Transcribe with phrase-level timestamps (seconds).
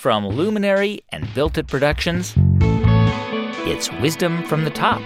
[0.00, 2.32] From Luminary and Built It Productions,
[3.68, 5.02] it's Wisdom from the Top.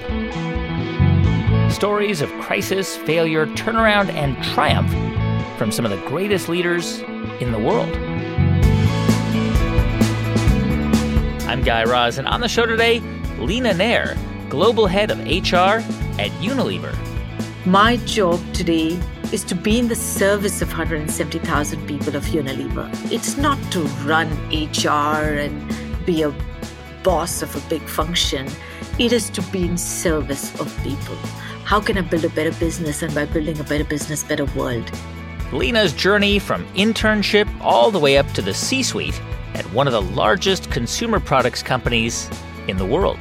[1.69, 4.89] Stories of crisis, failure, turnaround, and triumph
[5.59, 7.01] from some of the greatest leaders
[7.41, 7.93] in the world.
[11.49, 13.01] I'm Guy Raz, and on the show today,
[13.41, 14.17] Leena Nair,
[14.49, 15.83] Global Head of HR
[16.21, 16.97] at Unilever.
[17.67, 18.97] My job today
[19.33, 22.89] is to be in the service of 170,000 people of Unilever.
[23.11, 26.35] It's not to run HR and be a
[27.03, 28.49] boss of a big function.
[28.99, 31.17] It is to be in service of people.
[31.65, 33.03] How can I build a better business?
[33.03, 34.91] And by building a better business, better world.
[35.51, 39.21] Leena's journey from internship all the way up to the C suite
[39.55, 42.29] at one of the largest consumer products companies
[42.69, 43.21] in the world.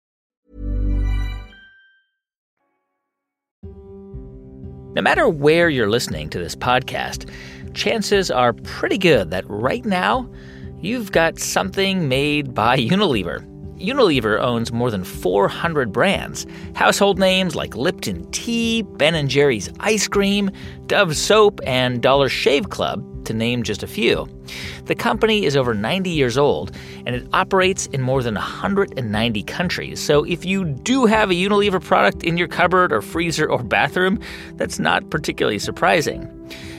[4.93, 7.29] No matter where you're listening to this podcast,
[7.73, 10.29] chances are pretty good that right now
[10.81, 13.47] you've got something made by Unilever.
[13.79, 16.45] Unilever owns more than 400 brands.
[16.75, 20.51] Household names like Lipton Tea, Ben & Jerry's ice cream,
[20.87, 24.27] Dove soap, and Dollar Shave Club, to name just a few.
[24.85, 29.99] The company is over 90 years old and it operates in more than 190 countries.
[30.01, 34.19] So if you do have a Unilever product in your cupboard or freezer or bathroom,
[34.55, 36.27] that's not particularly surprising.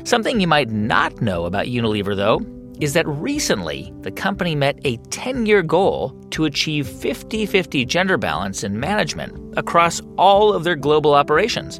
[0.04, 2.40] Something you might not know about Unilever, though,
[2.80, 8.18] is that recently the company met a 10 year goal to achieve 50 50 gender
[8.18, 11.78] balance in management across all of their global operations.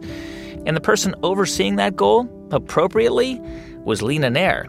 [0.65, 3.41] And the person overseeing that goal, appropriately,
[3.85, 4.69] was Leena Nair.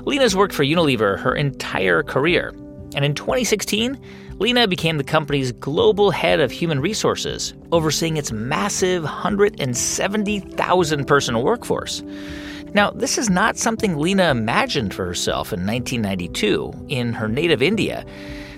[0.00, 2.52] Leena's worked for Unilever her entire career.
[2.94, 3.98] And in 2016,
[4.38, 12.02] Leena became the company's global head of human resources, overseeing its massive 170,000 person workforce.
[12.72, 18.04] Now, this is not something Leena imagined for herself in 1992 in her native India.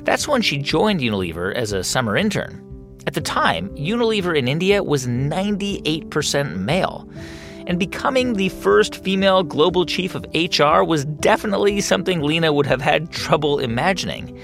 [0.05, 2.62] That's when she joined Unilever as a summer intern.
[3.06, 7.06] At the time, Unilever in India was 98% male.
[7.66, 12.81] And becoming the first female global chief of HR was definitely something Leena would have
[12.81, 14.38] had trouble imagining.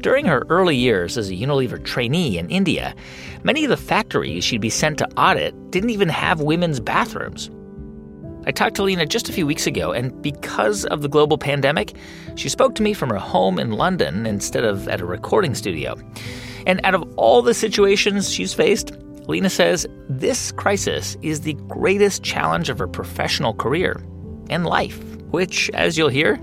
[0.00, 2.94] During her early years as a Unilever trainee in India,
[3.42, 7.48] many of the factories she'd be sent to audit didn't even have women's bathrooms.
[8.46, 11.96] I talked to Leena just a few weeks ago, and because of the global pandemic,
[12.34, 15.96] she spoke to me from her home in London instead of at a recording studio.
[16.66, 18.92] And out of all the situations she's faced,
[19.26, 24.02] Leena says this crisis is the greatest challenge of her professional career
[24.50, 26.38] and life, which, as you'll hear,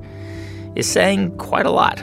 [0.75, 2.01] is saying quite a lot.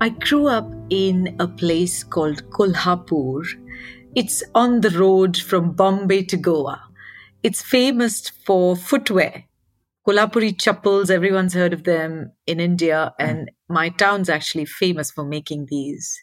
[0.00, 3.44] I grew up in a place called Kolhapur.
[4.16, 6.82] It's on the road from Bombay to Goa.
[7.42, 9.44] It's famous for footwear.
[10.06, 15.66] Kolhapuri chappals, everyone's heard of them in India, and my town's actually famous for making
[15.70, 16.20] these.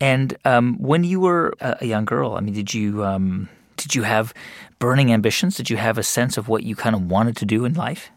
[0.00, 4.02] And um, when you were a young girl, I mean, did you um, did you
[4.02, 4.34] have
[4.78, 5.56] burning ambitions?
[5.56, 8.10] Did you have a sense of what you kind of wanted to do in life?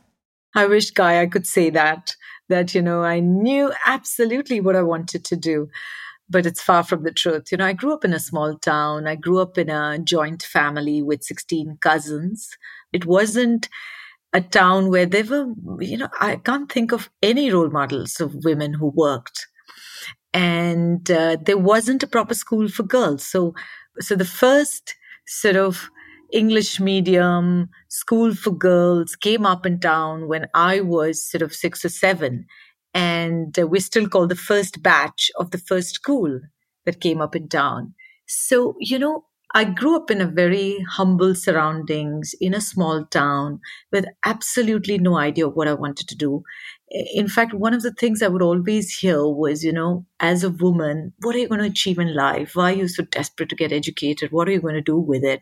[0.56, 2.16] I wish, Guy, I could say that.
[2.48, 5.70] That you know, I knew absolutely what I wanted to do
[6.30, 7.52] but it's far from the truth.
[7.52, 9.08] You know, I grew up in a small town.
[9.08, 12.58] I grew up in a joint family with 16 cousins.
[12.94, 13.70] It wasn't
[14.34, 18.44] a town where there were, you know, I can't think of any role models of
[18.44, 19.48] women who worked.
[20.36, 23.26] And uh, there wasn't a proper school for girls.
[23.26, 23.56] So,
[24.02, 24.96] so the first
[25.26, 25.90] sort of
[26.34, 31.86] English medium school for girls came up in town when I was sort of six
[31.86, 32.46] or seven
[32.94, 36.42] and uh, we're still called the first batch of the first school
[36.86, 37.94] that came up in town.
[38.28, 43.62] So, you know, I grew up in a very humble surroundings in a small town
[43.92, 46.44] with absolutely no idea of what I wanted to do.
[46.90, 50.52] In fact, one of the things I would always hear was, you know, as a
[50.52, 52.52] woman, what are you going to achieve in life?
[52.56, 54.32] Why are you so desperate to get educated?
[54.32, 55.42] What are you going to do with it?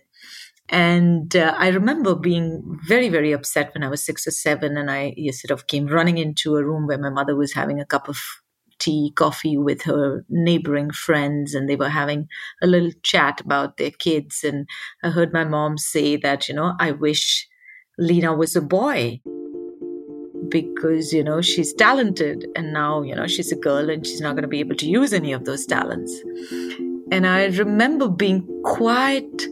[0.70, 4.90] And uh, I remember being very, very upset when I was six or seven, and
[4.90, 8.08] I sort of came running into a room where my mother was having a cup
[8.08, 8.18] of
[8.80, 12.28] tea, coffee with her neighboring friends, and they were having
[12.62, 14.44] a little chat about their kids.
[14.44, 14.68] And
[15.04, 17.48] I heard my mom say that, you know, I wish
[17.98, 19.22] Leena was a boy
[20.54, 22.46] because, you know, she's talented.
[22.56, 24.88] And now, you know, she's a girl and she's not going to be able to
[24.88, 26.14] use any of those talents.
[27.12, 29.48] And I remember being quite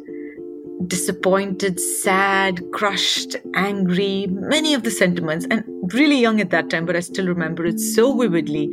[0.87, 5.63] disappointed, sad, crushed, angry, many of the sentiments, and
[5.93, 8.69] really young at that time, but I still remember it so vividly.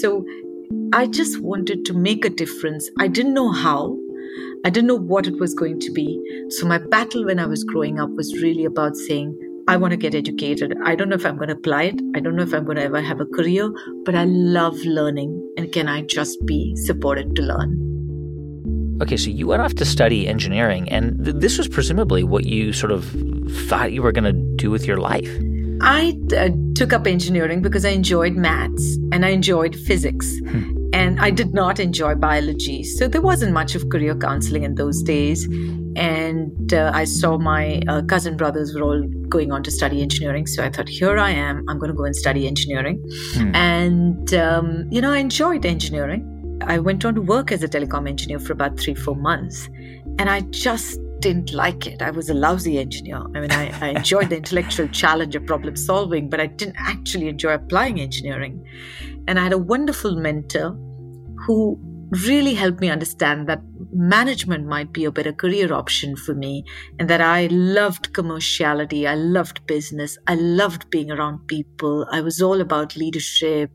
[0.00, 0.24] So
[0.92, 2.88] I just wanted to make a difference.
[2.98, 3.96] I didn't know how.
[4.64, 6.08] I didn't know what it was going to be.
[6.50, 9.36] So my battle when I was growing up was really about saying,
[9.68, 10.74] I want to get educated.
[10.84, 12.00] I don't know if I'm going to apply it.
[12.16, 13.72] I don't know if I'm going to ever have a career,
[14.04, 15.38] but I love learning.
[15.56, 18.98] And can I just be supported to learn?
[19.00, 22.72] Okay, so you went off to study engineering, and th- this was presumably what you
[22.72, 23.04] sort of
[23.68, 25.30] thought you were going to do with your life.
[25.80, 30.38] I uh, took up engineering because I enjoyed maths and I enjoyed physics.
[30.38, 30.81] Hmm.
[30.92, 32.84] And I did not enjoy biology.
[32.84, 35.46] So there wasn't much of career counseling in those days.
[35.96, 40.46] And uh, I saw my uh, cousin brothers were all going on to study engineering.
[40.46, 41.64] So I thought, here I am.
[41.68, 43.02] I'm going to go and study engineering.
[43.34, 43.54] Hmm.
[43.54, 46.28] And, um, you know, I enjoyed engineering.
[46.66, 49.68] I went on to work as a telecom engineer for about three, four months.
[50.18, 52.02] And I just didn't like it.
[52.02, 53.22] I was a lousy engineer.
[53.34, 57.28] I mean, I, I enjoyed the intellectual challenge of problem solving, but I didn't actually
[57.28, 58.66] enjoy applying engineering.
[59.28, 60.76] And I had a wonderful mentor
[61.46, 61.78] who
[62.26, 66.64] really helped me understand that management might be a better career option for me
[66.98, 69.08] and that I loved commerciality.
[69.08, 70.18] I loved business.
[70.26, 72.04] I loved being around people.
[72.10, 73.70] I was all about leadership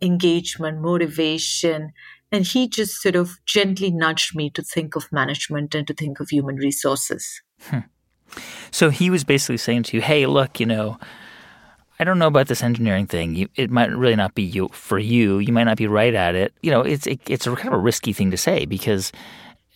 [0.00, 1.92] engagement, motivation.
[2.30, 6.20] And he just sort of gently nudged me to think of management and to think
[6.20, 7.40] of human resources.
[7.62, 7.80] Hmm.
[8.70, 10.98] So he was basically saying to you, hey, look, you know,
[11.98, 13.34] I don't know about this engineering thing.
[13.34, 15.38] You, it might really not be you for you.
[15.38, 16.52] You might not be right at it.
[16.62, 19.10] You know, it's it, it's a kind of a risky thing to say because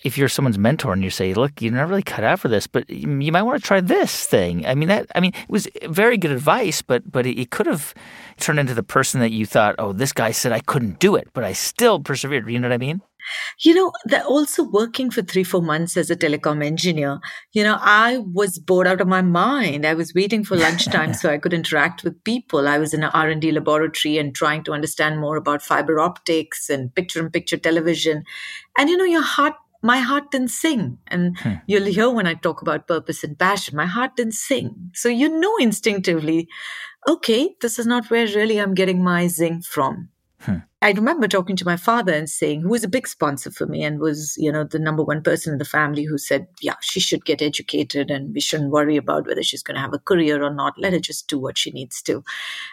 [0.04, 2.66] if you're someone's mentor and you say, "Look, you're not really cut out for this,
[2.66, 5.68] but you might want to try this thing." I mean, that I mean, it was
[5.84, 7.94] very good advice, but but it, could have
[8.38, 11.28] turned into the person that you thought, "Oh, this guy said I couldn't do it,
[11.32, 13.02] but I still persevered." You know what I mean?
[13.60, 17.20] You know, that also working for three, four months as a telecom engineer,
[17.52, 19.86] you know, I was bored out of my mind.
[19.86, 22.66] I was waiting for lunchtime so I could interact with people.
[22.68, 26.94] I was in an R&D laboratory and trying to understand more about fiber optics and
[26.94, 28.24] picture-in-picture television.
[28.76, 30.98] And, you know, your heart my heart didn't sing.
[31.08, 31.54] And hmm.
[31.66, 34.90] you'll hear when I talk about purpose and passion, my heart didn't sing.
[34.94, 36.48] So you know instinctively,
[37.08, 40.08] okay, this is not where really I'm getting my zing from.
[40.42, 40.56] Hmm.
[40.80, 43.84] I remember talking to my father and saying, who was a big sponsor for me
[43.84, 46.98] and was, you know, the number one person in the family who said, yeah, she
[46.98, 50.42] should get educated and we shouldn't worry about whether she's going to have a career
[50.42, 50.76] or not.
[50.76, 52.24] Let her just do what she needs to.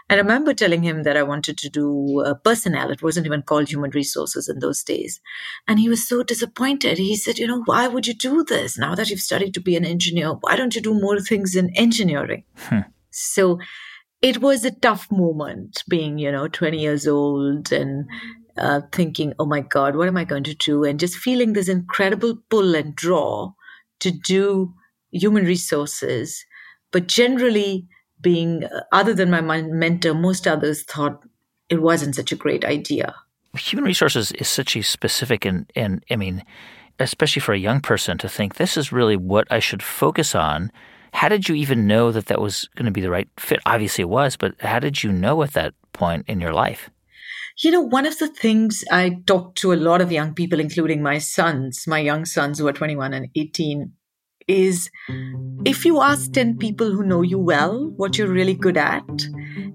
[0.10, 2.90] I remember telling him that I wanted to do uh, personnel.
[2.90, 5.22] It wasn't even called human resources in those days.
[5.68, 6.98] And he was so disappointed.
[6.98, 9.76] He said, you know, why would you do this now that you've studied to be
[9.76, 10.32] an engineer?
[10.32, 12.44] Why don't you do more things in engineering?
[12.56, 12.80] Hmm.
[13.12, 13.60] So,
[14.22, 18.08] it was a tough moment being, you know, 20 years old and
[18.58, 20.84] uh, thinking, oh my God, what am I going to do?
[20.84, 23.54] And just feeling this incredible pull and draw
[24.02, 24.74] to do
[25.12, 26.46] human resources.
[26.92, 27.88] But generally,
[28.22, 31.24] being, uh, other than my mentor, most others thought
[31.70, 33.16] it wasn't such a great idea.
[33.56, 36.44] Human resources is such a specific and, and I mean,
[37.00, 40.72] especially for a young person to think this is really what I should focus on
[41.14, 43.60] how did you even know that that was going to be the right fit?
[43.66, 46.90] Obviously, it was, but how did you know at that point in your life?
[47.62, 51.04] You know, one of the things I talk to a lot of young people, including
[51.04, 53.92] my sons, my young sons who are 21 and 18,
[54.48, 54.90] is
[55.66, 59.04] if you ask 10 people who know you well what you're really good at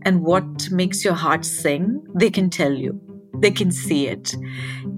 [0.03, 4.35] and what makes your heart sing, they can tell you they can see it.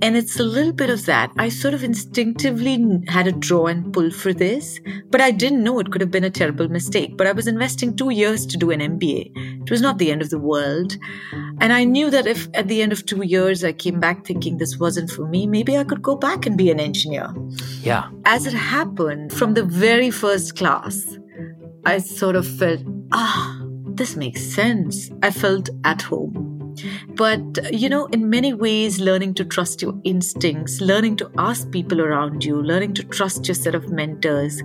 [0.02, 1.30] And it's a little bit of that.
[1.38, 4.78] I sort of instinctively had a draw and pull for this,
[5.10, 7.16] but I didn't know it could have been a terrible mistake.
[7.16, 9.62] But I was investing two years to do an MBA.
[9.62, 10.96] It was not the end of the world.
[11.60, 14.58] And I knew that if at the end of two years I came back thinking
[14.58, 17.34] this wasn't for me, maybe I could go back and be an engineer.
[17.80, 18.10] Yeah.
[18.24, 21.18] As it happened, from the very first class,
[21.86, 22.80] I sort of felt,
[23.12, 23.62] ah,
[23.94, 25.10] this makes sense.
[25.22, 26.55] I felt at home.
[27.10, 32.00] But, you know, in many ways, learning to trust your instincts, learning to ask people
[32.00, 34.62] around you, learning to trust your set of mentors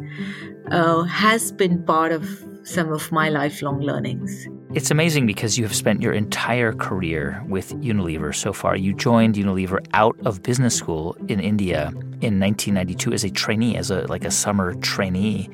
[0.71, 2.25] uh, has been part of
[2.63, 4.47] some of my lifelong learnings.
[4.73, 8.75] It's amazing because you have spent your entire career with Unilever so far.
[8.77, 11.89] You joined Unilever out of business school in India
[12.21, 15.49] in 1992 as a trainee, as a like a summer trainee.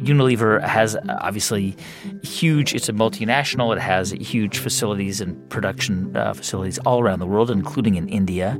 [0.00, 1.76] Unilever has obviously
[2.22, 7.26] huge, it's a multinational, it has huge facilities and production uh, facilities all around the
[7.26, 8.58] world, including in India.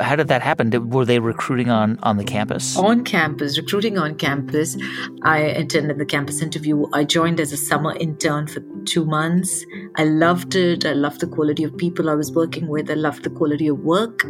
[0.00, 0.70] How did that happen?
[0.70, 2.76] Did, were they recruiting on, on the campus?
[2.76, 4.76] On campus, recruiting on campus.
[5.22, 6.86] I attended the campus interview.
[6.92, 9.64] I joined as a summer intern for two months.
[9.96, 10.84] I loved it.
[10.84, 12.90] I loved the quality of people I was working with.
[12.90, 14.24] I loved the quality of work.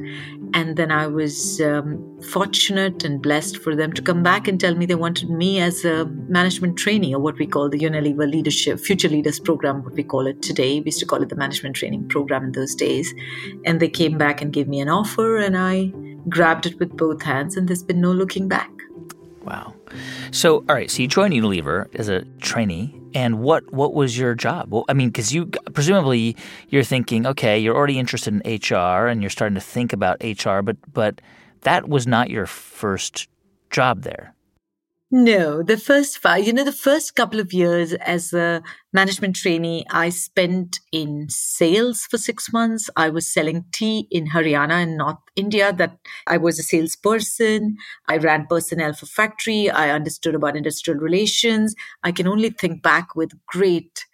[0.53, 4.75] And then I was um, fortunate and blessed for them to come back and tell
[4.75, 8.79] me they wanted me as a management trainee, or what we call the Unilever Leadership
[8.79, 10.79] Future Leaders Program, what we call it today.
[10.81, 13.13] We used to call it the Management Training Program in those days.
[13.65, 15.87] And they came back and gave me an offer, and I
[16.29, 18.71] grabbed it with both hands, and there's been no looking back.
[19.43, 19.75] Wow.
[20.31, 20.91] So, all right.
[20.91, 24.73] So you joined Unilever as a trainee, and what what was your job?
[24.73, 26.37] Well, I mean, because you presumably
[26.69, 30.61] you're thinking, okay, you're already interested in HR, and you're starting to think about HR,
[30.61, 31.21] but but
[31.61, 33.29] that was not your first
[33.71, 34.35] job there.
[35.17, 39.87] No, the first five, you know, the first couple of years as a management trainee,
[39.89, 42.91] I spent in sales for six months.
[42.97, 47.77] I was selling tea in Haryana in North India that I was a salesperson.
[48.09, 49.71] I ran personnel for factory.
[49.71, 51.77] I understood about industrial relations.
[52.03, 54.07] I can only think back with great,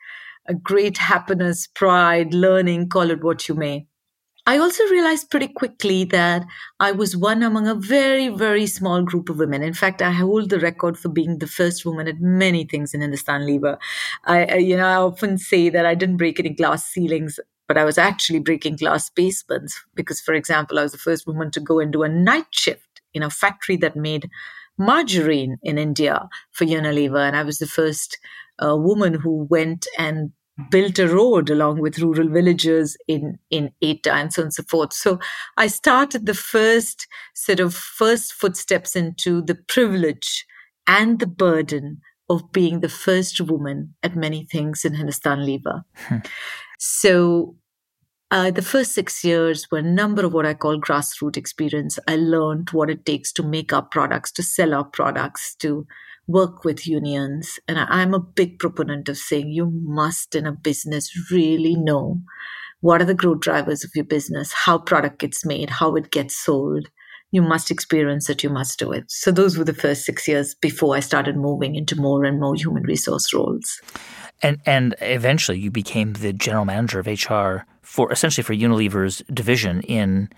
[0.44, 3.86] a great happiness, pride, learning, call it what you may.
[4.46, 6.44] I also realized pretty quickly that
[6.80, 9.62] I was one among a very, very small group of women.
[9.62, 13.02] In fact, I hold the record for being the first woman at many things in
[13.02, 13.78] Hindustan Lever.
[14.24, 17.84] I, you know, I often say that I didn't break any glass ceilings, but I
[17.84, 21.78] was actually breaking glass basements because, for example, I was the first woman to go
[21.78, 24.30] and do a night shift in a factory that made
[24.78, 28.18] margarine in India for Unilever, and I was the first
[28.64, 30.32] uh, woman who went and
[30.70, 34.62] built a road along with rural villagers in in Etah and so on and so
[34.64, 34.92] forth.
[34.92, 35.18] So
[35.56, 40.46] I started the first sort of first footsteps into the privilege
[40.86, 45.82] and the burden of being the first woman at many things in Hindustan Lever.
[45.94, 46.18] Hmm.
[46.78, 47.56] So
[48.30, 51.98] uh, the first six years were a number of what I call grassroots experience.
[52.06, 55.86] I learned what it takes to make our products, to sell our products, to
[56.30, 57.58] work with unions.
[57.66, 62.20] And I'm a big proponent of saying you must, in a business, really know
[62.80, 66.36] what are the growth drivers of your business, how product gets made, how it gets
[66.36, 66.88] sold.
[67.30, 69.04] You must experience it, you must do it.
[69.08, 72.54] So those were the first six years before I started moving into more and more
[72.54, 73.80] human resource roles.
[74.42, 79.82] And and eventually you became the general manager of HR for essentially for Unilever's division
[79.82, 80.30] in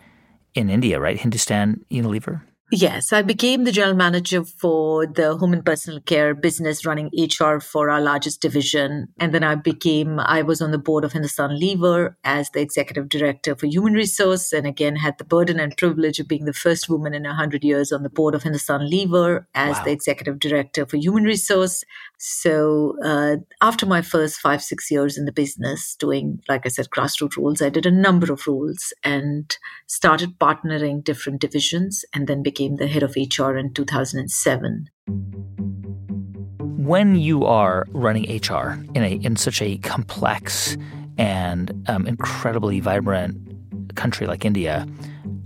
[0.55, 1.19] in India, right?
[1.19, 2.43] Hindustan Unilever?
[2.75, 7.59] Yes, I became the general manager for the home and personal care business, running HR
[7.61, 9.09] for our largest division.
[9.21, 13.11] And then I became, I was on the board of Hindustan Lever as the executive
[13.11, 14.55] director for human resource.
[14.55, 17.93] And again, had the burden and privilege of being the first woman in 100 years
[17.93, 19.85] on the board of Hindustan Lever as wow.
[19.85, 21.85] the executive director for human resource.
[22.17, 26.89] So uh, after my first five, six years in the business, doing, like I said,
[26.89, 29.55] grassroots roles, I did a number of roles and
[29.89, 34.89] started partnering different divisions and then became became the head of HR in 2007.
[36.61, 40.77] When you are running HR in a in such a complex
[41.19, 43.37] and um, incredibly vibrant
[43.95, 44.87] country like India,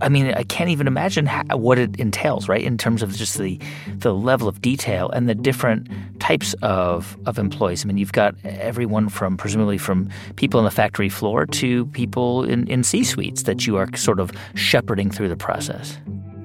[0.01, 2.61] I mean, I can't even imagine how, what it entails, right?
[2.61, 3.59] In terms of just the
[3.97, 7.83] the level of detail and the different types of of employees.
[7.83, 12.43] I mean, you've got everyone from presumably from people on the factory floor to people
[12.43, 15.97] in, in C suites that you are sort of shepherding through the process.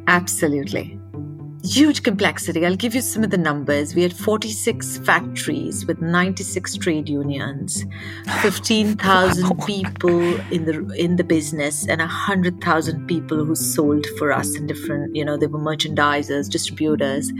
[0.06, 0.98] Absolutely.
[1.64, 2.66] Huge complexity.
[2.66, 3.94] I'll give you some of the numbers.
[3.94, 7.84] We had 46 factories with 96 trade unions,
[8.42, 14.66] 15,000 people in the in the business, and 100,000 people who sold for us in
[14.66, 17.32] different, you know, they were merchandisers, distributors.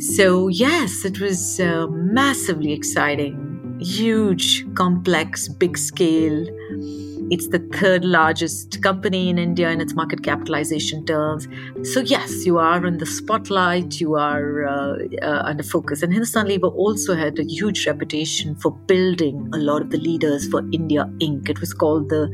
[0.00, 6.46] So yes, it was uh, massively exciting, huge, complex, big scale
[7.30, 11.48] it's the third largest company in India in its market capitalization terms.
[11.82, 16.02] So, yes, you are in the spotlight, you are uh, uh, under focus.
[16.02, 20.48] And Hindustan Lever also had a huge reputation for building a lot of the leaders
[20.48, 21.48] for India Inc.
[21.48, 22.28] It was called the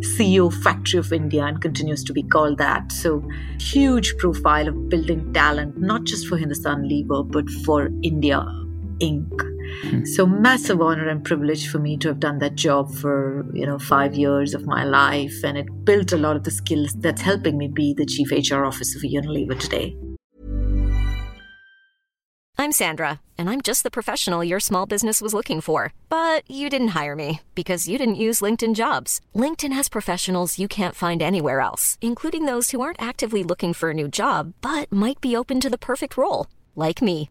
[0.00, 2.92] CEO Factory of India and continues to be called that.
[2.92, 3.22] So,
[3.58, 8.44] huge profile of building talent, not just for Hindustan Lever, but for India
[9.00, 9.49] Inc.
[9.82, 10.04] Hmm.
[10.04, 13.78] So massive honor and privilege for me to have done that job for, you know,
[13.78, 17.56] 5 years of my life and it built a lot of the skills that's helping
[17.56, 19.96] me be the chief HR officer for Unilever today.
[22.60, 25.94] I'm Sandra, and I'm just the professional your small business was looking for.
[26.10, 29.18] But you didn't hire me because you didn't use LinkedIn jobs.
[29.34, 33.90] LinkedIn has professionals you can't find anywhere else, including those who aren't actively looking for
[33.90, 37.30] a new job but might be open to the perfect role, like me.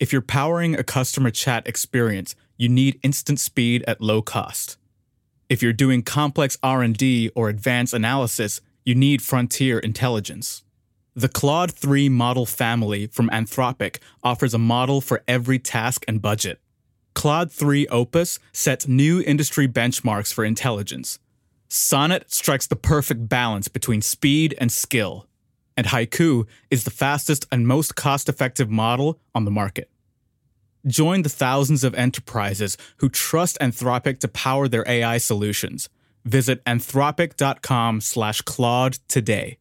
[0.00, 4.76] If you're powering a customer chat experience, you need instant speed at low cost.
[5.48, 10.64] If you're doing complex R&D or advanced analysis, you need frontier intelligence.
[11.14, 16.60] The Claude 3 model family from Anthropic offers a model for every task and budget.
[17.14, 21.20] Claude 3 Opus sets new industry benchmarks for intelligence.
[21.68, 25.28] Sonnet strikes the perfect balance between speed and skill.
[25.76, 29.90] And Haiku is the fastest and most cost effective model on the market.
[30.86, 35.88] Join the thousands of enterprises who trust Anthropic to power their AI solutions.
[36.24, 39.58] Visit anthropic.com slash Claude today.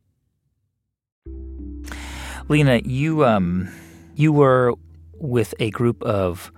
[2.50, 3.70] Leena, you um,
[4.16, 4.74] you were
[5.14, 6.52] with a group of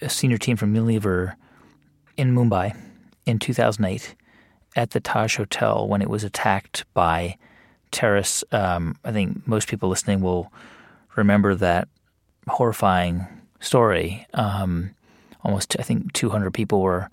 [0.00, 1.34] a senior team from Unilever
[2.16, 2.76] in Mumbai
[3.26, 4.14] in 2008
[4.76, 7.36] at the Taj Hotel when it was attacked by
[7.94, 8.44] terrorists.
[8.52, 10.52] Um, I think most people listening will
[11.16, 11.88] remember that
[12.48, 13.26] horrifying
[13.60, 14.26] story.
[14.34, 14.94] Um,
[15.42, 17.08] almost, I think, 200 people were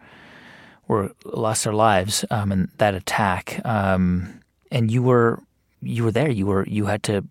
[0.88, 3.62] were lost their lives um, in that attack.
[3.63, 4.41] Um,
[4.72, 5.41] and you were
[5.82, 6.30] you were there.
[6.30, 7.24] You were you had to,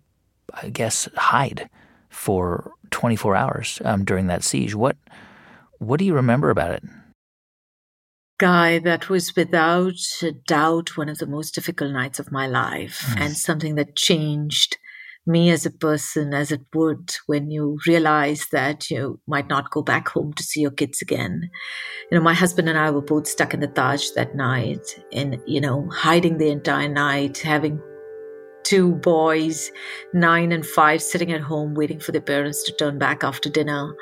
[0.53, 1.69] I guess, hide
[2.09, 4.73] for 24 hours um, during that siege.
[4.73, 4.97] What
[5.77, 6.83] what do you remember about it?
[8.41, 13.05] Guy, that was without a doubt one of the most difficult nights of my life
[13.09, 13.21] mm.
[13.21, 14.77] and something that changed
[15.27, 19.83] me as a person as it would when you realize that you might not go
[19.83, 21.51] back home to see your kids again.
[22.09, 25.37] You know, my husband and I were both stuck in the Taj that night and,
[25.45, 27.79] you know, hiding the entire night, having
[28.63, 29.71] two boys,
[30.15, 33.95] nine and five, sitting at home waiting for their parents to turn back after dinner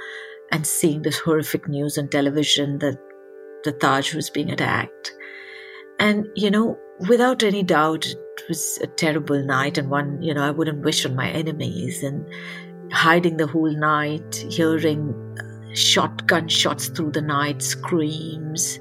[0.53, 2.97] and seeing this horrific news on television that
[3.63, 5.13] the Taj was being attacked.
[5.99, 10.43] And, you know, without any doubt, it was a terrible night and one, you know,
[10.43, 12.03] I wouldn't wish on my enemies.
[12.03, 12.25] And
[12.91, 18.79] hiding the whole night, hearing uh, shotgun shots through the night, screams.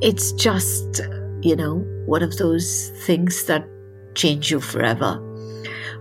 [0.00, 1.00] It's just,
[1.42, 3.66] you know, one of those things that
[4.14, 5.20] change you forever.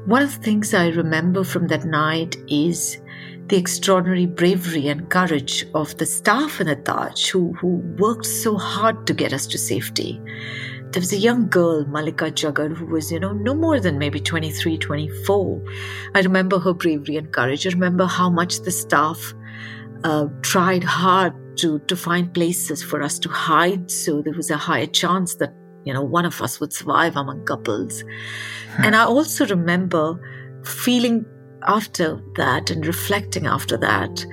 [0.06, 2.98] One of the things I remember from that night is
[3.48, 8.58] the extraordinary bravery and courage of the staff in the Taj who, who worked so
[8.58, 10.22] hard to get us to safety.
[10.92, 14.20] There was a young girl, Mallika Jagad, who was, you know, no more than maybe
[14.20, 15.64] 23, 24.
[16.16, 17.66] I remember her bravery and courage.
[17.66, 19.34] I remember how much the staff
[20.04, 24.58] uh, tried hard to, to find places for us to hide so there was a
[24.58, 25.54] higher chance that,
[25.84, 28.04] you know, one of us would survive among couples.
[28.76, 28.84] Hmm.
[28.86, 30.20] And I also remember
[30.64, 31.26] feeling
[31.68, 34.26] after that and reflecting after that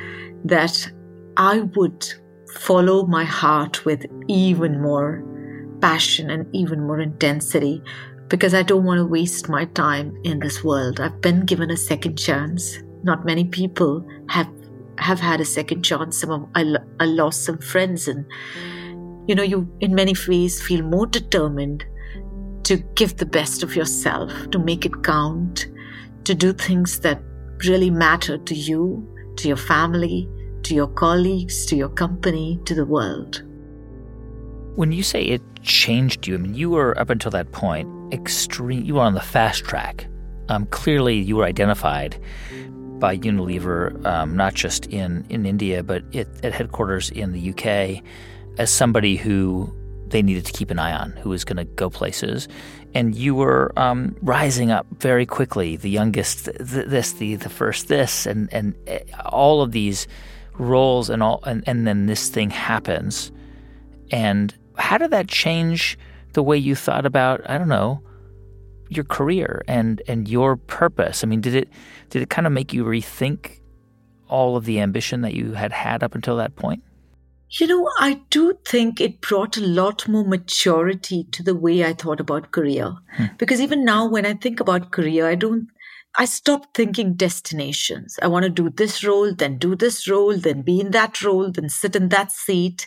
[0.45, 0.91] that
[1.37, 2.07] I would
[2.55, 5.25] follow my heart with even more
[5.81, 7.83] passion and even more intensity
[8.29, 11.01] because I don't want to waste my time in this world.
[11.01, 12.79] I've been given a second chance.
[13.03, 14.49] Not many people have
[14.99, 16.21] have had a second chance.
[16.21, 18.25] Some of I, I lost some friends, and
[19.27, 21.85] you know, you in many ways feel more determined
[22.65, 25.67] to give the best of yourself, to make it count,
[26.25, 27.23] to do things that
[27.65, 29.07] really matter to you,
[29.37, 30.29] to your family,
[30.63, 33.43] to your colleagues, to your company, to the world.
[34.77, 38.85] When you say it changed you, I mean, you were up until that point extreme,
[38.85, 40.07] you were on the fast track.
[40.49, 42.21] Um, clearly, you were identified
[42.99, 48.03] by Unilever, um, not just in, in India, but it, at headquarters in the UK,
[48.59, 49.73] as somebody who
[50.09, 52.49] they needed to keep an eye on, who was going to go places.
[52.93, 57.87] And you were um, rising up very quickly, the youngest th- this, the, the first
[57.87, 60.09] this, and, and eh, all of these
[60.55, 63.31] roles, and, all, and, and then this thing happens.
[64.11, 65.99] And how did that change
[66.33, 68.03] the way you thought about, I don't know,
[68.89, 71.23] your career and and your purpose?
[71.23, 71.69] I mean, did it
[72.11, 73.61] did it kind of make you rethink
[74.29, 76.83] all of the ambition that you had had up until that point?
[77.53, 81.95] You know, I do think it brought a lot more maturity to the way I
[81.95, 82.95] thought about career.
[83.15, 83.25] Hmm.
[83.39, 85.67] Because even now, when I think about career, I don't,
[86.17, 88.17] I stopped thinking destinations.
[88.23, 91.51] I want to do this role, then do this role, then be in that role,
[91.51, 92.87] then sit in that seat.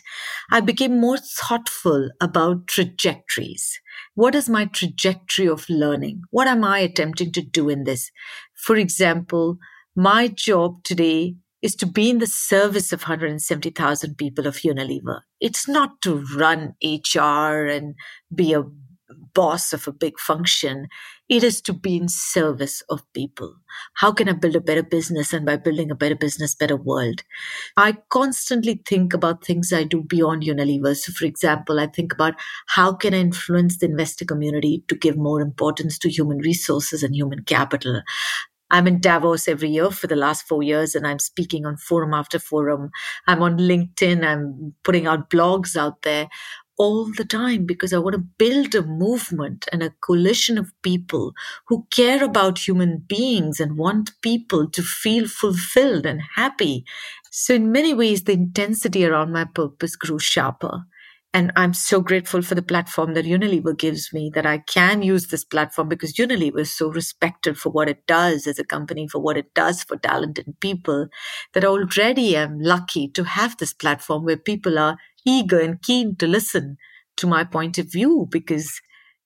[0.50, 3.78] I became more thoughtful about trajectories.
[4.14, 6.22] What is my trajectory of learning?
[6.30, 8.10] What am I attempting to do in this?
[8.54, 9.58] For example,
[9.94, 15.20] my job today is to be in the service of 170,000 people of Unilever.
[15.40, 17.94] It's not to run HR and
[18.34, 18.64] be a
[19.32, 20.88] boss of a big function.
[21.30, 23.54] It is to be in service of people.
[23.94, 25.32] How can I build a better business?
[25.32, 27.22] And by building a better business, better world.
[27.78, 30.94] I constantly think about things I do beyond Unilever.
[30.94, 32.34] So, for example, I think about
[32.66, 37.14] how can I influence the investor community to give more importance to human resources and
[37.14, 38.02] human capital?
[38.70, 42.14] I'm in Davos every year for the last four years and I'm speaking on forum
[42.14, 42.90] after forum.
[43.26, 44.24] I'm on LinkedIn.
[44.26, 46.28] I'm putting out blogs out there
[46.76, 51.32] all the time because I want to build a movement and a coalition of people
[51.68, 56.84] who care about human beings and want people to feel fulfilled and happy.
[57.30, 60.84] So in many ways, the intensity around my purpose grew sharper.
[61.34, 65.26] And I'm so grateful for the platform that Unilever gives me that I can use
[65.26, 69.18] this platform because Unilever is so respected for what it does as a company, for
[69.18, 71.08] what it does for talented people,
[71.52, 76.28] that already I'm lucky to have this platform where people are eager and keen to
[76.28, 76.76] listen
[77.16, 78.80] to my point of view because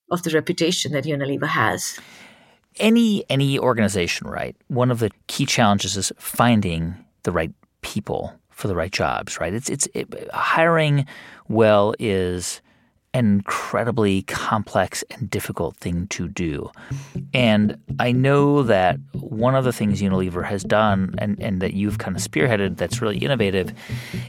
[0.09, 1.99] of the reputation that Unilever has.
[2.77, 4.55] Any any organization, right?
[4.67, 9.53] One of the key challenges is finding the right people for the right jobs, right?
[9.53, 11.05] It's it's it, hiring
[11.47, 12.61] well is
[13.13, 16.69] an incredibly complex and difficult thing to do.
[17.33, 21.97] And I know that one of the things Unilever has done and, and that you've
[21.97, 23.73] kind of spearheaded that's really innovative,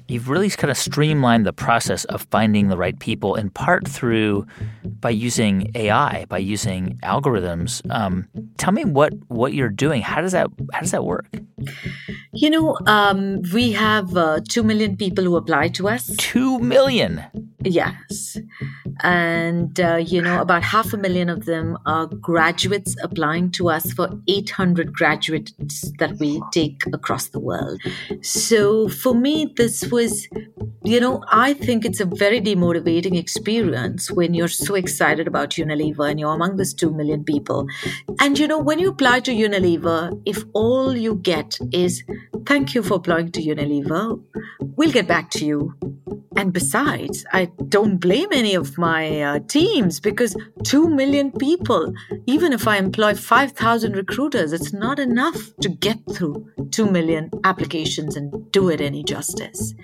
[0.08, 4.46] you've really kind of streamlined the process of finding the right people in part through
[4.84, 7.82] by using AI, by using algorithms.
[7.94, 10.00] Um, tell me what, what you're doing.
[10.00, 11.26] How does that how does that work?
[12.32, 16.14] You know, um, we have uh, 2 million people who apply to us.
[16.16, 17.24] 2 million?
[17.62, 18.38] Yes.
[19.02, 23.92] And, uh, you know, about half a million of them are graduates applying to us
[23.92, 27.80] for 800 graduates that we take across the world.
[28.22, 30.26] So for me, this was,
[30.84, 36.10] you know, I think it's a very demotivating experience when you're so excited about Unilever
[36.10, 37.66] and you're among those 2 million people.
[38.20, 42.02] And, you know, when you apply to Unilever, if all you get is,
[42.46, 44.22] thank you for applying to Unilever,
[44.76, 45.74] we'll get back to you.
[46.36, 51.92] And besides, I don't blame any of my uh, teams because 2 million people,
[52.26, 58.14] even if I employ 5,000 recruiters, it's not enough to get through 2 million applications
[58.14, 59.74] and do it any justice.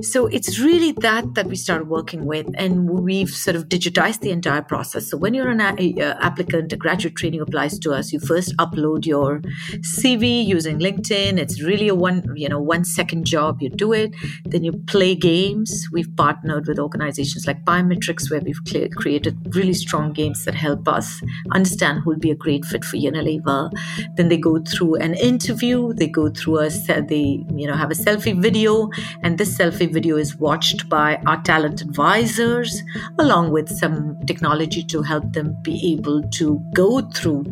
[0.00, 4.30] So it's really that that we started working with, and we've sort of digitized the
[4.30, 5.10] entire process.
[5.10, 8.56] So when you're an a, a applicant, a graduate training applies to us, you first
[8.56, 9.40] upload your
[9.80, 11.38] CV using LinkedIn.
[11.38, 13.60] It's really a one, you know, one second job.
[13.60, 18.62] You do it, then you play games We've partnered with organizations like Pymetrics, where we've
[18.94, 22.96] created really strong games that help us understand who will be a great fit for
[22.96, 23.70] Unilever.
[24.16, 25.92] Then they go through an interview.
[25.94, 28.90] They go through a they you know have a selfie video,
[29.22, 32.82] and this selfie video is watched by our talent advisors,
[33.18, 37.44] along with some technology to help them be able to go through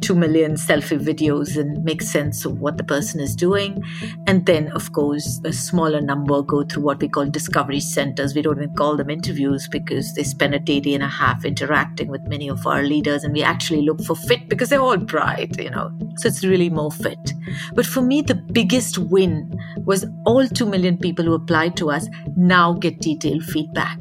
[0.00, 3.82] two million selfie videos and make sense of what the person is doing.
[4.26, 8.34] And then, of course, a smaller number go through what we call discovery centers.
[8.34, 11.44] We don't even call them interviews because they spend a day, day and a half
[11.44, 14.96] interacting with many of our leaders, and we actually look for fit because they're all
[14.96, 15.90] bright, you know.
[16.16, 17.32] So it's really more fit.
[17.74, 22.08] But for me, the biggest win was all 2 million people who applied to us
[22.36, 23.98] now get detailed feedback.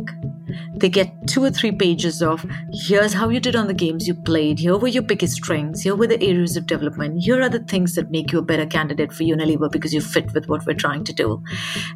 [0.73, 4.13] They get two or three pages of here's how you did on the games you
[4.13, 7.59] played, here were your biggest strengths, here were the areas of development, here are the
[7.59, 10.73] things that make you a better candidate for Unilever because you fit with what we're
[10.73, 11.43] trying to do.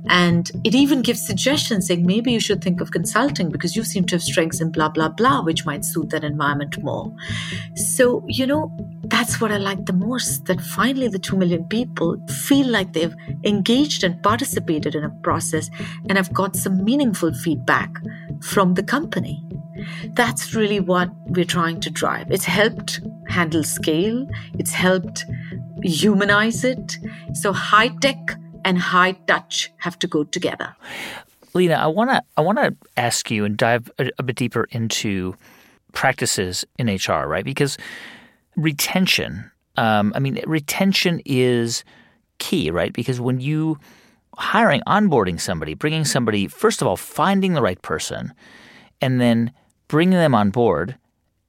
[0.08, 4.06] And it even gives suggestions saying maybe you should think of consulting because you seem
[4.06, 7.14] to have strengths in blah, blah, blah, which might suit that environment more.
[7.76, 8.72] So, you know,
[9.06, 13.16] that's what I like the most that finally the 2 million people feel like they've
[13.44, 15.70] engaged and participated in a process
[16.08, 17.92] and have got some meaningful feedback
[18.41, 19.43] from the company.
[20.13, 22.30] That's really what we're trying to drive.
[22.32, 25.25] It's helped handle scale, it's helped
[25.84, 26.97] humanize it.
[27.34, 30.75] So high tech and high touch have to go together.
[31.54, 34.67] Leena, I want to I want to ask you and dive a, a bit deeper
[34.71, 35.36] into
[35.91, 37.43] practices in HR, right?
[37.43, 37.77] Because
[38.56, 41.84] retention, um, I mean, retention is
[42.38, 42.93] key, right?
[42.93, 43.77] Because when you
[44.38, 48.34] hiring, onboarding somebody, bringing somebody, first of all, finding the right person,
[49.02, 49.52] and then
[49.88, 50.98] bringing them on board,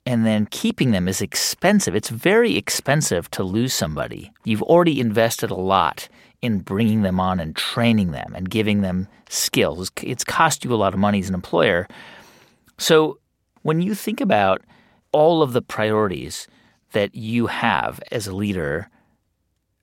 [0.04, 1.94] and then keeping them is expensive.
[1.94, 4.32] It's very expensive to lose somebody.
[4.44, 6.08] You've already invested a lot
[6.40, 9.92] in bringing them on and training them and giving them skills.
[10.02, 11.86] It's cost you a lot of money as an employer.
[12.78, 13.20] So
[13.62, 14.62] when you think about
[15.12, 16.48] all of the priorities
[16.92, 18.88] that you have as a leader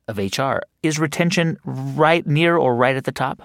[0.10, 0.60] of HR.
[0.84, 3.42] Is retention right near or right at the top?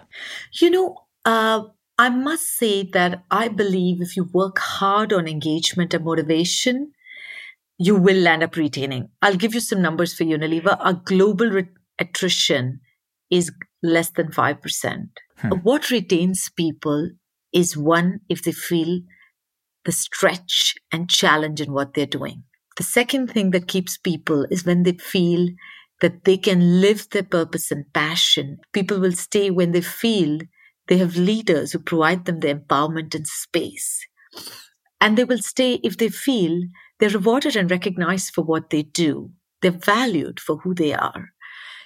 [0.60, 1.64] You know, uh,
[1.98, 6.92] I must say that I believe if you work hard on engagement and motivation,
[7.78, 9.10] you will end up retaining.
[9.22, 10.76] I'll give you some numbers for Unilever.
[10.80, 12.80] Our global re- attrition
[13.30, 15.08] is less than 5%.
[15.36, 15.48] Hmm.
[15.62, 17.10] What retains people
[17.52, 19.00] is one, if they feel
[19.84, 22.44] the stretch and challenge in what they're doing.
[22.76, 25.48] The second thing that keeps people is when they feel
[26.04, 28.58] that they can live their purpose and passion.
[28.74, 30.38] People will stay when they feel
[30.86, 34.06] they have leaders who provide them the empowerment and space.
[35.00, 36.60] And they will stay if they feel
[37.00, 39.30] they're rewarded and recognized for what they do.
[39.62, 41.30] They're valued for who they are.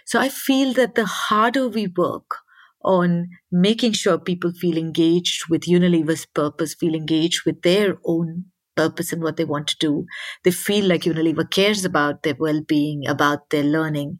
[0.05, 2.39] So I feel that the harder we work
[2.85, 8.47] on making sure people feel engaged with Unilever's purpose, feel engaged with their own
[8.79, 10.07] purpose and what they want to do,
[10.45, 14.19] they feel like Unilever cares about their well being, about their learning,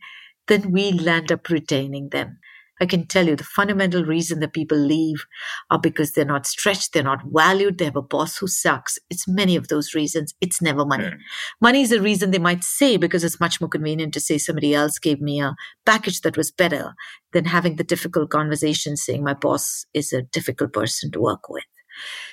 [0.49, 2.39] then we land up retaining them.
[2.81, 5.25] I can tell you the fundamental reason that people leave
[5.71, 8.99] are because they're not stretched, they're not valued, they have a boss who sucks.
[9.11, 10.35] It's many of those reasons.
[10.41, 11.07] It's never money.
[11.07, 11.19] Mm.
[11.61, 14.75] Money is a reason they might say because it's much more convenient to say somebody
[14.75, 16.95] else gave me a package that was better
[17.33, 21.65] than having the difficult conversation saying my boss is a difficult person to work with.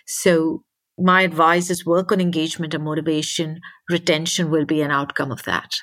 [0.05, 0.63] So
[0.97, 3.59] my advice is work on engagement and motivation.
[3.89, 5.75] Retention will be an outcome of that.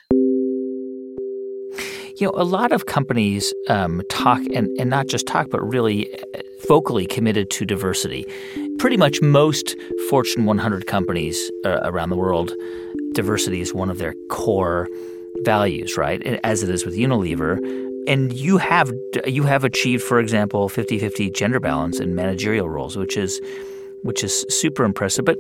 [2.17, 6.13] You know, a lot of companies um, talk, and, and not just talk, but really
[6.15, 8.27] uh, vocally committed to diversity.
[8.79, 9.77] Pretty much most
[10.09, 12.53] Fortune 100 companies uh, around the world,
[13.15, 14.89] diversity is one of their core
[15.45, 16.23] values, right?
[16.45, 17.59] As it is with Unilever.
[18.09, 18.93] And you have
[19.27, 23.41] you have achieved, for example, 50-50 gender balance in managerial roles, which is
[24.03, 25.25] which is super impressive.
[25.25, 25.39] But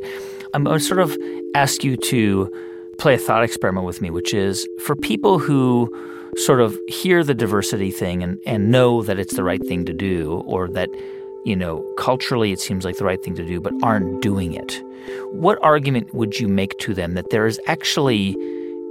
[0.55, 1.16] I'm going to sort of
[1.55, 2.53] ask you to
[2.98, 5.90] play a thought experiment with me, which is for people who
[6.37, 9.92] sort of hear the diversity thing and, and know that it's the right thing to
[9.92, 10.88] do, or that,
[11.44, 14.83] you know, culturally it seems like the right thing to do, but aren't doing it.
[15.33, 18.37] What argument would you make to them that there is actually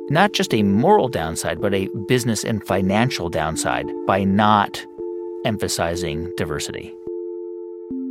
[0.10, 4.86] not just a moral downside, but a business and financial downside by not
[5.46, 6.94] emphasizing diversity?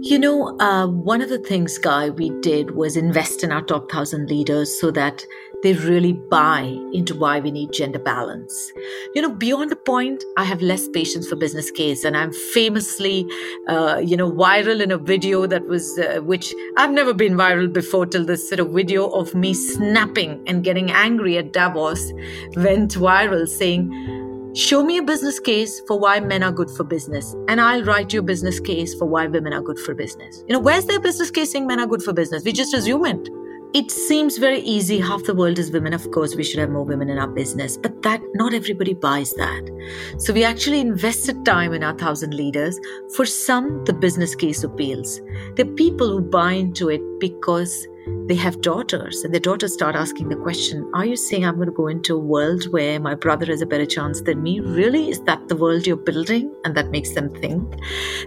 [0.02, 3.92] You know, uh, one of the things, Guy, we did was invest in our top
[3.92, 5.26] thousand leaders so that
[5.62, 6.62] they really buy
[6.94, 8.72] into why we need gender balance.
[9.14, 13.26] You know, beyond a point, I have less patience for business case, and I'm famously,
[13.68, 17.70] uh, you know, viral in a video that was, uh, which I've never been viral
[17.70, 22.10] before till this sort of video of me snapping and getting angry at Davos
[22.56, 24.19] went viral saying,
[24.52, 28.12] Show me a business case for why men are good for business, and I'll write
[28.12, 30.42] you a business case for why women are good for business.
[30.48, 32.44] You know, where's their business case saying men are good for business?
[32.44, 33.28] We just assume it.
[33.74, 34.98] It seems very easy.
[34.98, 35.92] Half the world is women.
[35.92, 39.32] Of course, we should have more women in our business, but that not everybody buys
[39.34, 40.16] that.
[40.18, 42.76] So we actually invested time in our thousand leaders.
[43.14, 45.20] For some, the business case appeals.
[45.60, 47.86] Are people who buy into it because
[48.26, 51.66] they have daughters and their daughters start asking the question are you saying i'm going
[51.66, 54.60] to go into a world where my brother has a better chance than me?
[54.60, 55.10] Really?
[55.10, 56.54] Is that the world you're building?
[56.64, 57.62] And that makes them think.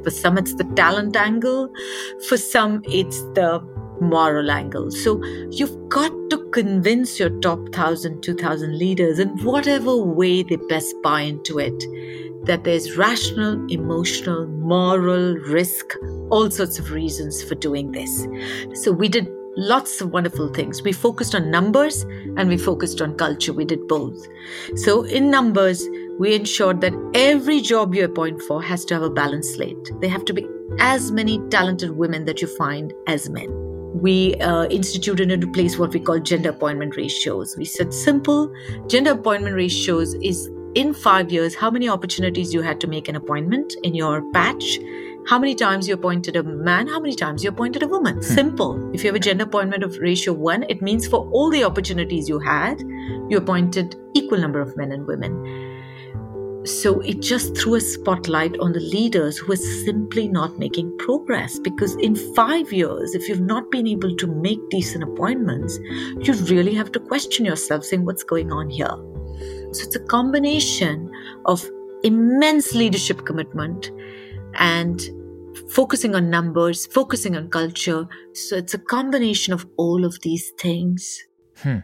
[0.03, 1.69] For some it's the talent angle.
[2.27, 3.62] For some it's the
[4.01, 4.91] moral angle.
[4.91, 10.95] So you've got to convince your top 1,000, 2,000 leaders in whatever way they best
[11.01, 11.83] buy into it
[12.45, 15.93] that there's rational, emotional, moral, risk,
[16.29, 18.27] all sorts of reasons for doing this.
[18.83, 20.81] So we did lots of wonderful things.
[20.81, 22.03] We focused on numbers
[22.37, 23.53] and we focused on culture.
[23.53, 24.27] We did both.
[24.75, 25.87] So in numbers,
[26.19, 29.91] we ensured that every job you appoint for has to have a balanced slate.
[29.99, 30.47] They have to be
[30.79, 33.47] as many talented women that you find as men.
[33.93, 37.55] We uh, instituted into place what we call gender appointment ratios.
[37.57, 38.51] We said simple
[38.87, 43.15] gender appointment ratios is in five years how many opportunities you had to make an
[43.15, 44.79] appointment in your patch
[45.27, 48.15] how many times you appointed a man, how many times you appointed a woman.
[48.15, 48.21] Hmm.
[48.21, 48.93] Simple.
[48.93, 52.27] If you have a gender appointment of ratio one, it means for all the opportunities
[52.27, 55.73] you had, you appointed equal number of men and women.
[56.65, 61.59] So it just threw a spotlight on the leaders who were simply not making progress.
[61.59, 65.77] Because in five years, if you've not been able to make decent appointments,
[66.21, 68.95] you really have to question yourself, saying, What's going on here?
[69.73, 71.12] So it's a combination
[71.45, 71.69] of
[72.03, 73.91] immense leadership commitment
[74.55, 75.01] and
[75.69, 78.07] focusing on numbers, focusing on culture.
[78.33, 81.19] So it's a combination of all of these things.
[81.57, 81.79] Hmm.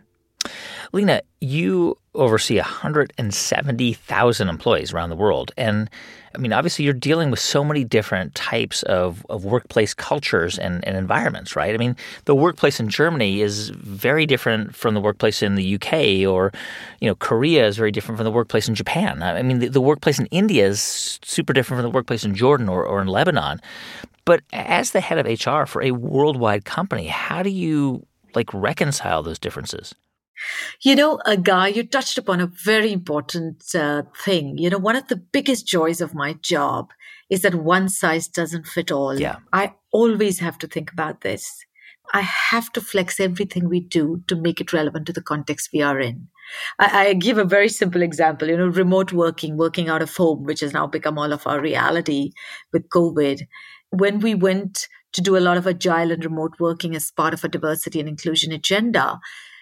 [0.94, 5.52] Leena, you oversee 170,000 employees around the world.
[5.58, 5.90] And
[6.36, 10.86] I mean, obviously, you're dealing with so many different types of, of workplace cultures and,
[10.88, 11.74] and environments, right?
[11.74, 16.28] I mean, the workplace in Germany is very different from the workplace in the UK,
[16.32, 16.52] or,
[17.00, 19.24] you know, Korea is very different from the workplace in Japan.
[19.24, 22.70] I mean, the, the workplace in India is super different from the workplace in Jordan
[22.70, 23.60] or, or in Lebanon.
[24.26, 29.24] But as the head of HR for a worldwide company, how do you like reconcile
[29.24, 29.96] those differences?
[30.82, 34.58] You know, a Guy, you touched upon a very important uh, thing.
[34.58, 36.92] You know, one of the biggest joys of my job
[37.30, 39.20] is that one size doesn't fit all.
[39.20, 39.38] Yeah.
[39.54, 41.66] I always have to think about this.
[42.12, 45.82] I have to flex everything we do to make it relevant to the context we
[45.82, 46.28] are in.
[46.80, 50.44] I, I, give a very simple example, you know, remote working, working out of home,
[50.44, 52.32] which has now become all of our reality
[52.74, 53.42] with COVID.
[53.92, 57.44] When we went to do a lot of agile and remote working as part of
[57.44, 59.20] a diversity and inclusion agenda,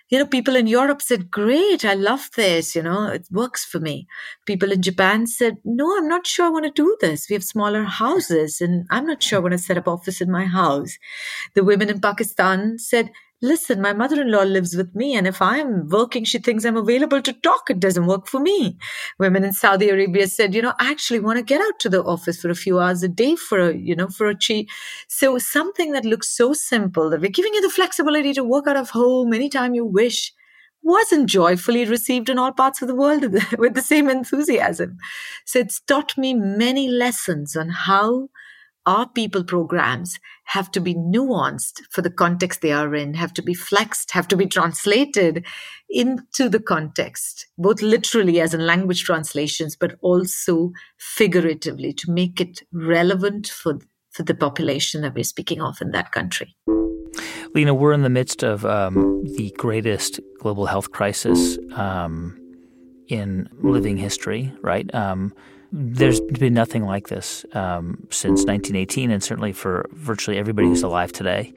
[0.09, 3.79] you know, people in Europe said, Great, I love this, you know, it works for
[3.79, 4.07] me.
[4.45, 7.29] People in Japan said, No, I'm not sure I want to do this.
[7.29, 10.31] We have smaller houses and I'm not sure I want to set up office in
[10.31, 10.97] my house.
[11.55, 13.11] The women in Pakistan said,
[13.41, 16.77] listen, my mother in law lives with me, and if I'm working, she thinks I'm
[16.77, 17.69] available to talk.
[17.69, 18.77] It doesn't work for me.
[19.19, 22.03] Women in Saudi Arabia said, you know, I actually want to get out to the
[22.03, 24.69] office for a few hours a day for a, you know, for a cheat.
[25.07, 28.77] So something that looks so simple that we're giving you the flexibility to work out
[28.77, 30.33] of home anytime you wish
[30.83, 33.25] wasn't joyfully received in all parts of the world
[33.57, 34.97] with the same enthusiasm.
[35.45, 38.29] So it's taught me many lessons on how
[38.87, 43.41] our people programs have to be nuanced for the context they are in, have to
[43.41, 45.45] be flexed, have to be translated
[45.89, 52.63] into the context, both literally as in language translations, but also figuratively to make it
[52.71, 53.77] relevant for,
[54.09, 56.55] for the population that we're speaking of in that country.
[57.53, 62.39] Leena, we're in the midst of um, the greatest global health crisis um,
[63.09, 64.93] in living history, right?
[64.95, 65.33] Um,
[65.71, 71.11] there's been nothing like this um, since 1918, and certainly for virtually everybody who's alive
[71.11, 71.53] today.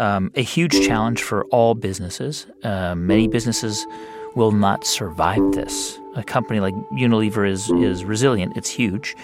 [0.00, 2.46] Um, a huge challenge for all businesses.
[2.62, 3.86] Uh, many businesses
[4.34, 5.98] will not survive this.
[6.16, 9.14] A company like Unilever is is resilient; it's huge,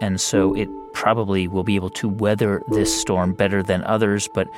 [0.00, 4.28] and so it probably will be able to weather this storm better than others.
[4.32, 4.48] But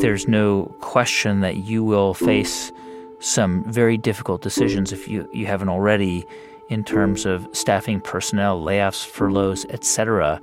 [0.00, 2.72] there's no question that you will face
[3.20, 6.26] some very difficult decisions if you, you haven't already
[6.68, 10.40] in terms of staffing personnel, layoffs, furloughs, etc.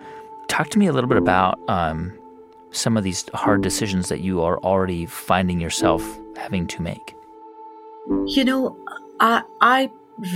[0.48, 2.18] Talk to me a little bit about um,
[2.72, 6.04] some of these hard decisions that you are already finding yourself
[6.36, 7.16] having to make.
[8.26, 8.78] You know,
[9.20, 9.92] I, I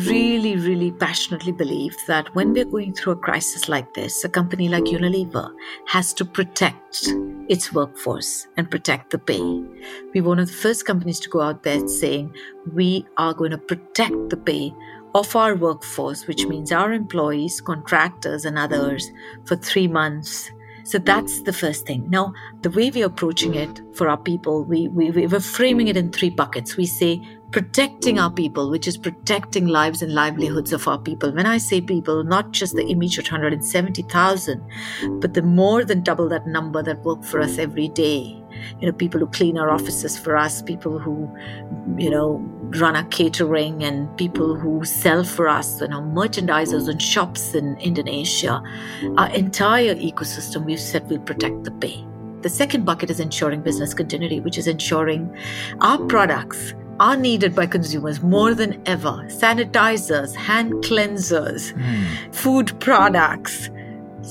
[0.08, 4.68] really, really passionately believe that when we're going through a crisis like this, a company
[4.68, 5.52] like Unilever
[5.88, 7.08] has to protect
[7.48, 9.64] its workforce and protect the pay.
[10.14, 12.34] We're one of the first companies to go out there saying
[12.74, 14.74] we are going to protect the pay
[15.16, 19.12] of our workforce, which means our employees, contractors, and others,
[19.46, 20.52] for three months.
[20.84, 22.08] So that's the first thing.
[22.10, 26.12] Now, the way we're approaching it for our people, we, we, we're framing it in
[26.12, 26.76] three buckets.
[26.76, 31.32] We say protecting our people, which is protecting lives and livelihoods of our people.
[31.32, 34.62] When I say people, not just the immediate 170,000,
[35.22, 38.45] but the more than double that number that work for us every day
[38.80, 41.30] you know people who clean our offices for us people who
[41.98, 42.38] you know
[42.80, 47.78] run our catering and people who sell for us you know merchandisers and shops in
[47.78, 48.62] indonesia
[49.18, 52.06] our entire ecosystem we've said we'll protect the pay
[52.46, 55.36] The second bucket is ensuring business continuity, which is ensuring
[55.82, 59.26] our products are needed by consumers more than ever.
[59.28, 62.36] Sanitizers, hand cleansers, mm.
[62.36, 63.72] food products.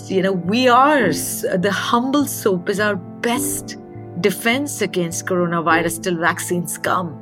[0.07, 3.77] You know, we are the humble soap is our best
[4.21, 7.21] defense against coronavirus till vaccines come.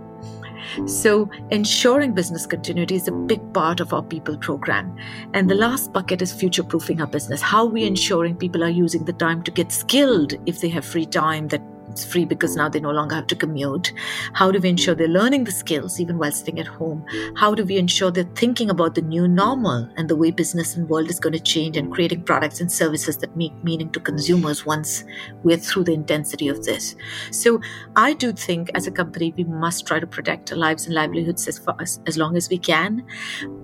[0.86, 4.96] So, ensuring business continuity is a big part of our people program.
[5.34, 7.42] And the last bucket is future proofing our business.
[7.42, 10.84] How are we ensuring people are using the time to get skilled if they have
[10.84, 11.62] free time that
[11.92, 13.92] it's free because now they no longer have to commute.
[14.32, 17.04] How do we ensure they're learning the skills even while sitting at home?
[17.36, 20.88] How do we ensure they're thinking about the new normal and the way business and
[20.88, 24.64] world is going to change and creating products and services that make meaning to consumers
[24.64, 25.04] once
[25.42, 26.96] we're through the intensity of this?
[27.30, 27.60] So
[27.94, 31.46] I do think as a company we must try to protect our lives and livelihoods
[31.46, 33.04] as far as, as long as we can.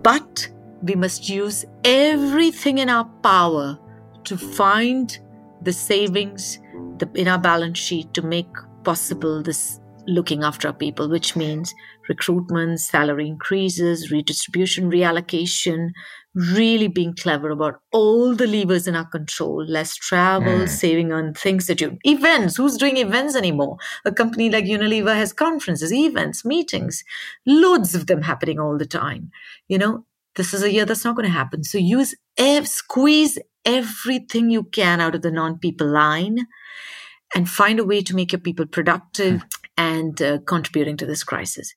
[0.03, 0.49] But
[0.83, 3.79] we must use everything in our power
[4.25, 5.19] to find
[5.63, 6.59] the savings
[6.99, 8.49] the, in our balance sheet to make
[8.85, 11.75] possible this looking after our people, which means
[12.09, 15.91] recruitment, salary increases, redistribution, reallocation,
[16.35, 20.69] really being clever about all the levers in our control, less travel, mm.
[20.69, 22.57] saving on things that you events.
[22.57, 23.77] Who's doing events anymore?
[24.05, 27.05] A company like Unilever has conferences, events, meetings,
[27.47, 29.31] loads of them happening all the time.
[29.69, 30.07] You know,
[30.37, 31.65] this is a year that's not going to happen.
[31.65, 36.47] So use ev- squeeze everything you can out of the non-people line
[37.35, 39.47] and find a way to make your people productive hmm.
[39.77, 41.75] and uh, contributing to this crisis.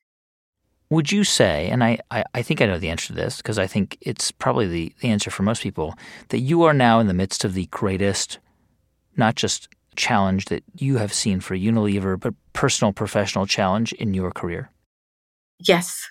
[0.90, 3.58] Would you say, and I, I, I think I know the answer to this because
[3.58, 5.96] I think it's probably the, the answer for most people,
[6.30, 8.40] that you are now in the midst of the greatest,
[9.16, 14.32] not just challenge that you have seen for Unilever, but personal, professional challenge in your
[14.32, 14.70] career?
[15.60, 16.10] Yes.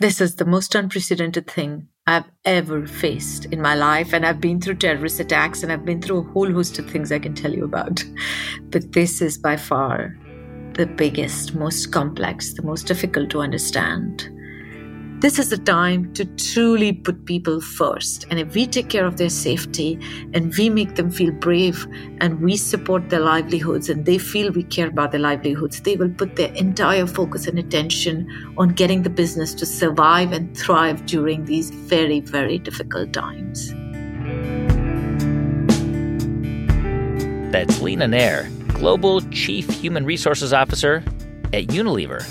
[0.00, 4.12] This is the most unprecedented thing I've ever faced in my life.
[4.12, 7.10] And I've been through terrorist attacks and I've been through a whole host of things
[7.10, 8.04] I can tell you about.
[8.70, 10.16] But this is by far
[10.74, 14.30] the biggest, most complex, the most difficult to understand.
[15.20, 18.24] This is the time to truly put people first.
[18.30, 19.98] And if we take care of their safety
[20.32, 21.88] and we make them feel brave
[22.20, 26.08] and we support their livelihoods and they feel we care about their livelihoods, they will
[26.08, 31.46] put their entire focus and attention on getting the business to survive and thrive during
[31.46, 33.72] these very, very difficult times.
[37.50, 41.02] That's Leena Nair, Global Chief Human Resources Officer
[41.52, 42.24] at Unilever.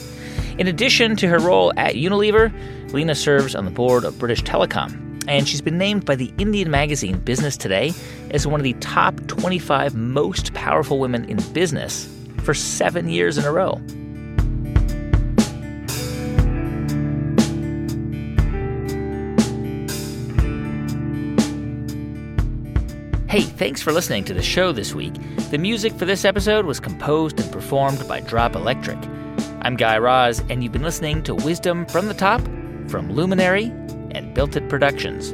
[0.58, 2.52] In addition to her role at Unilever,
[2.94, 6.72] Leena serves on the board of British Telecom, and she's been named by the Indian
[6.72, 7.92] magazine Business Today
[8.32, 12.10] as one of the top 25 most powerful women in business
[12.44, 13.82] for seven years in a row.
[23.28, 25.14] Hey, thanks for listening to the show this week.
[25.52, 28.98] The music for this episode was composed and performed by Drop Electric.
[29.62, 32.42] I'm Guy Raz, and you've been listening to Wisdom from the Top
[32.88, 33.66] from Luminary
[34.12, 35.34] and Built It Productions.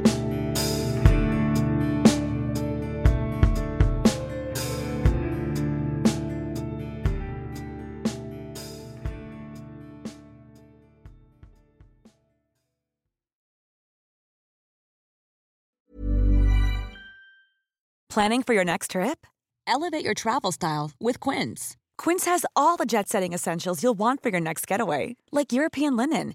[18.10, 19.26] Planning for your next trip?
[19.66, 21.76] Elevate your travel style with Quince.
[21.98, 25.96] Quince has all the jet setting essentials you'll want for your next getaway, like European
[25.96, 26.34] linen